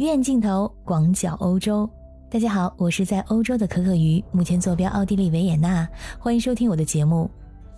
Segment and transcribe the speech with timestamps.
[0.00, 1.86] 鱼眼镜头，广角欧洲。
[2.30, 5.86] 大家好，我是在欧洲的可可鱼，目前坐标奥地利维也纳。
[6.18, 7.30] 欢迎收听我的节目。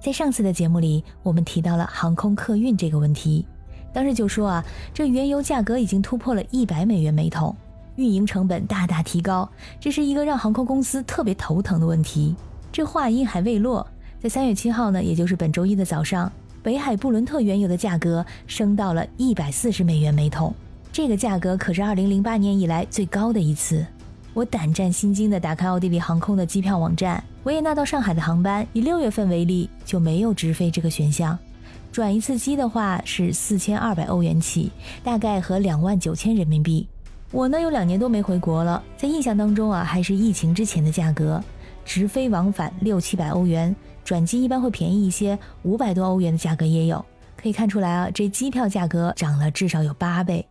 [0.00, 3.46] 在上次的节目里，我们提到了航空客运这个问题。
[3.92, 7.54] 当时就说啊，这原油价格已经突破了一百美元每桶，
[7.94, 9.48] 运营成本大大提高，
[9.78, 12.34] 这是一个让航空公司特别头疼的问题。
[12.72, 13.86] 这话音还未落，
[14.20, 16.32] 在三月七号呢，也就是本周一的早上，
[16.64, 20.52] 北海布伦特原油的价格升到了一百四十美元每桶。
[20.98, 23.86] 这个价格可是二零零八年以来最高的一次。
[24.34, 31.38] 我胆战心惊地打开奥地利航空的机票网站，维也纳到上海的航班以六月份为例就没有直飞这个选项。
[31.92, 34.72] 转一次机的话是四千二百欧元起，
[35.04, 36.88] 大概和两万九千人民币。
[37.30, 41.40] 我呢有两年多没回国了，在印象当中啊还是疫情之前的价格，
[41.84, 43.72] 直飞往返六七百欧元，
[44.04, 47.06] 转机一般会便宜一些，五百多欧元的价格也有。
[47.40, 50.44] 可以看出来啊，这机票价格涨了至少有八倍。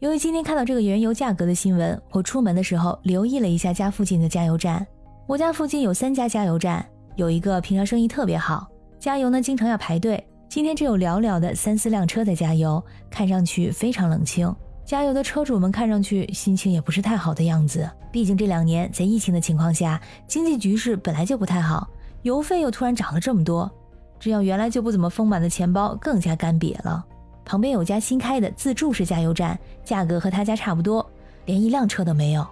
[0.00, 4.84] 由于今天看到这个原油价格的新闻，我出门的时候留意了一下家附近的加油站。
[5.26, 8.66] 我家附近有三家加油站，有一个平常生意特别好，
[8.98, 10.22] 加油呢经常要排队。
[10.48, 14.52] 今天只有寥寥的三四辆车在加油，看上去非常冷清。
[14.84, 21.88] 加油的车主们看上去心情也不是太好的样子，毕竟这两年在疫情的情况下，经济局势本来就不太好，
[22.22, 23.70] 油费又突然涨了这么多，
[24.18, 27.02] 这样原来就不怎么丰满的钱包更加干瘪了。
[27.44, 31.04] 旁边有家新开的自助式加油站，价格和他家差不多，
[31.46, 32.46] 连一辆车都没有。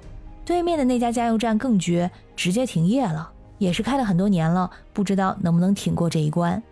[0.45, 6.63] 对面的那家加油站更绝，直接停业了，也是开了很多年了，不知道能不能挺过这一关。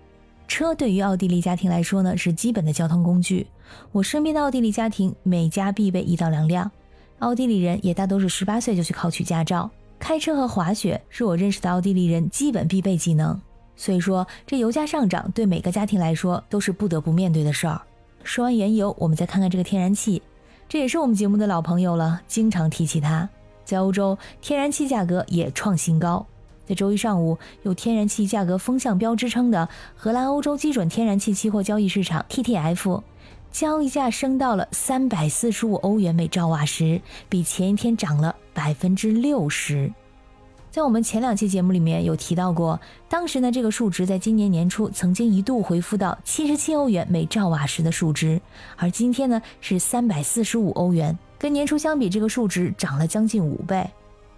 [0.49, 3.47] 车对于奥地利家庭来说呢，是基本的交通工具。
[3.93, 6.69] 我身边的奥地利家庭每家必备一到两辆，
[7.21, 9.71] 奥地利人也大都是十八岁就去考取驾照。
[10.01, 13.41] 开车和滑雪是我认识的奥地利人基本必备技能。
[13.77, 17.81] 所以说，这油价上涨对每个家庭来说都是不得不面对的事儿。
[18.23, 20.23] 说完原油，我们再看看这个天然气，
[20.69, 23.29] 这也是我们节目的老朋友了，经常提起它。
[23.65, 26.27] 在欧洲，天然气价格也创新高。
[26.67, 33.03] 在周一上午，有天然气价格风向标之称的荷兰欧洲基准天然气期货交易市场 （TTF）
[33.51, 39.93] 交易价升到了三百四十五欧元每兆瓦时，比前一天涨了百分之六十。
[40.71, 48.41] 在我们前两期节目里面有提到过，当时呢这个数值在今年年初曾经一度回复到七十七欧元每兆瓦时的数值，
[48.77, 53.85] 而今天呢是三百四十五欧元，跟年初相比，这个数值涨了将近五倍。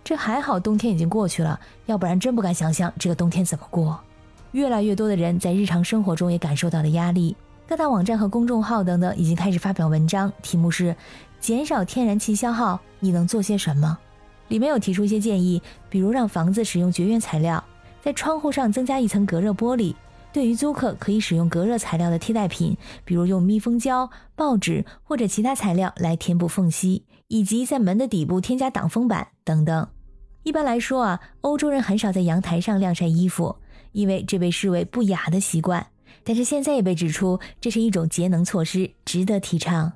[0.03, 4.01] 这还好，冬天已经过去了，要不然真不敢想象这个冬天怎么过。
[4.53, 7.37] 越来越多的人在日常生活中也感受到了压力，
[7.69, 10.97] 各大网站和公众号等等已经开始发表文章，题目是
[11.41, 13.99] “减少天然气消耗，你能做些什么”。
[14.49, 17.63] 里面有提出一些建议，比如让房子使用绝缘材料，
[18.03, 19.95] 在窗户上增加一层隔热玻璃。
[20.33, 29.89] 对于租客，可以使用隔热材料的替代品，比如用密封胶、报纸或者其他材料来填补缝隙，以及在门的底部添加挡风板等等。
[30.43, 33.57] 一般来说啊，欧洲人很少在阳台上晾晒衣服，
[33.93, 35.87] 因为这被视为不雅的习惯。
[36.25, 39.93] 但是现在也被指出，这是一种节能措施，值得提倡。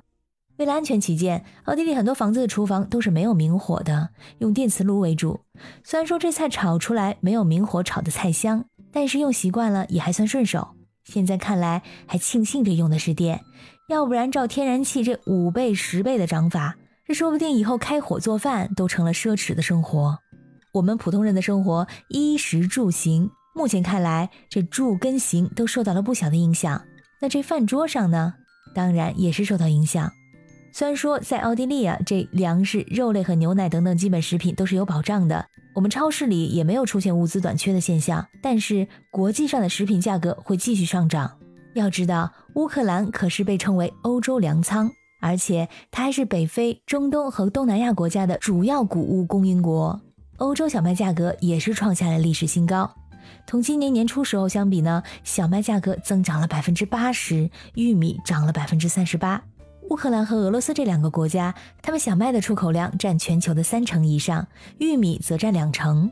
[0.57, 4.09] 为了安全起见，奥地利很多房子的厨房都是没有明火的，
[4.39, 5.41] 用电磁炉为主。
[5.83, 10.69] 虽然说这菜炒出来没有明火炒的菜香，但是用习惯了也还算顺手。
[11.03, 13.41] 现在看来还庆幸这用的是电，
[13.87, 16.75] 要不然照天然气这五倍十倍的涨法，
[17.05, 20.17] 这说不定以后开火做饭都成了奢侈的生活。
[20.73, 26.83] 我们普通人的生活，衣食住行，目前看来这住跟行都受到了不小的影响。
[27.21, 28.33] 那这饭桌上呢，
[28.73, 30.11] 当然也是受到影响。
[30.77, 41.39] 虽然说在奥地利啊，这粮食、肉类和牛奶等等基本食品都是有保障的，我们超市里也没有出现物资短缺的现象，但是国际上的食品价格会继续上涨。
[41.73, 49.99] 要知道，乌克兰可是被称为欧洲粮仓，而且它还是北非、中东和东南亚国家的主要谷物供应国。
[50.35, 52.93] 欧洲小麦价格也是创下了历史新高，
[53.47, 59.43] 同今年年初时候相比呢，小麦价格增长了百分之八十，玉米涨了百分之三十八。
[59.89, 64.45] 乌克兰和俄罗斯这两个国家，他们小麦的出口量占全球的三成以上，
[64.79, 66.11] 玉米则占两成。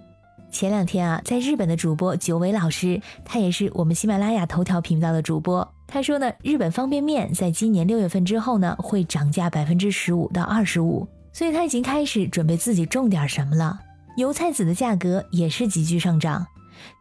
[0.49, 5.67] 前两天啊，在日本的主播九尾老师，他也是我们喜马拉雅头条频道的主播。
[5.87, 13.79] 他说呢，日本方便面在今年六月份之后呢，会涨价百分之十五到二十五，所以他已经开始准备自己种点什么了。
[14.15, 16.47] 油菜籽的价格也是急剧上涨。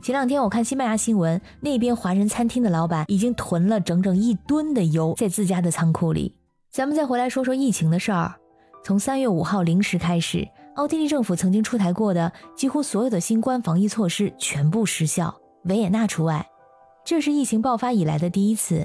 [0.03, 6.35] 前两天我看西班牙新闻，那边华人餐厅的老板已经囤了整整一吨的油在自家的仓库里。
[6.75, 8.35] 咱们再回来说说疫情的事儿。
[8.83, 10.45] 从三月五号零时开始，
[10.75, 15.33] 奥地利政府曾经出台过的几乎所有的新冠防疫措施全部失效，
[15.67, 16.45] 维也纳除外。
[17.05, 18.85] 这是疫情爆发以来的第一次。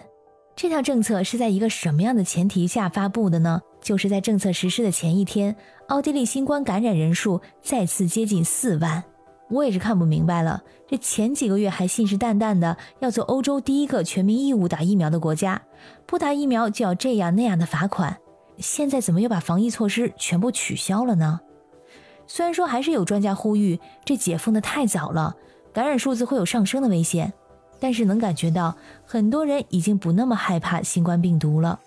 [0.55, 3.59] 这条政策是在一个什么样的前提下发布的呢？
[3.81, 5.55] 就是在政策实施的前一天，
[5.87, 9.03] 奥地利新冠感染人数再次接近四万。
[9.49, 15.61] 我也是看不明白了，这前几个月还信誓旦旦的要做欧洲第一个全民义务打疫苗的国家，
[16.05, 18.17] 不打疫苗就要这样那样的罚款，
[18.59, 21.39] 现在怎么又把防疫措施全部取消了呢？
[22.27, 25.35] 虽然说还是有专家呼吁这解封的太早了，
[25.73, 27.33] 感染数字会有上升的危险，
[27.79, 31.79] 但是能感觉到很多人已经不那么害怕新冠病毒了。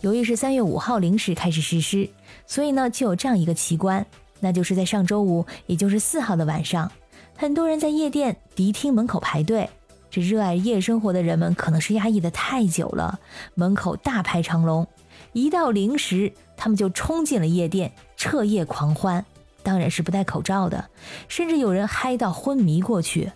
[0.00, 2.08] 由于是三月五号零时开始实施，
[2.46, 4.06] 所以呢就有这样一个奇观，
[4.40, 6.90] 那就是在上周五，也就是四号的晚上。
[7.36, 9.68] 很多人在夜店、迪厅门口排队，
[10.10, 13.18] 这热爱夜生活的人们可能是压抑的太久了，
[13.54, 14.86] 门口大排长龙。
[15.32, 19.24] 一到零时，他们就冲进了夜店，彻夜狂欢，
[19.62, 20.88] 当然是不戴口罩的，
[21.26, 23.32] 甚至有人嗨到昏迷过去。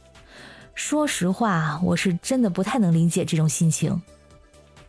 [0.74, 4.00] 说实话，我是真的不太能理解这种心情。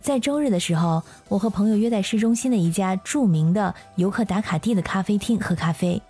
[0.02, 6.02] 在周日的时候，我和朋友约在市中心的一家著名的游客打卡地的咖啡厅喝咖啡。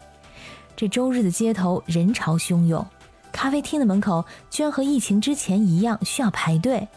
[0.78, 2.86] 这周日的街头人潮汹涌，
[3.32, 6.88] 咖啡厅的门口居然和疫情之前一样需要排队。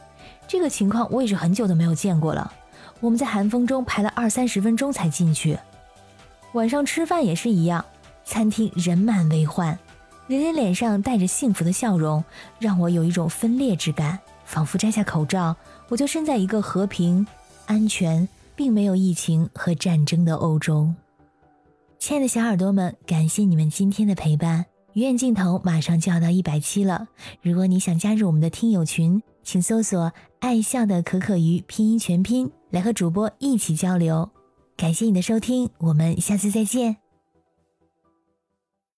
[0.47, 2.53] 这个情况我也是很久都没有见过了。
[3.01, 5.59] 我们在寒风中排了二三十分钟才进去。
[6.53, 7.83] 晚上吃饭也是一样，
[8.23, 9.79] 餐厅人满为患，
[10.27, 12.23] 人人脸上带着幸福的笑容，
[12.59, 15.57] 让我有一种分裂之感，仿佛摘下口罩，
[15.89, 17.27] 我就身在一个和平、
[17.65, 20.93] 安全，并没有疫情和战争的欧洲。
[22.01, 24.65] 亲爱的小耳朵们，感谢你们今天的陪伴。
[24.95, 27.07] 鱼眼镜头马上就要到一百期了，
[27.43, 30.11] 如果你想加入我们的听友群，请搜索
[30.41, 34.31] “爱笑的可可鱼”拼音全拼，来和主播一起交流。
[34.79, 36.97] 感谢你的收听，我们下次再见。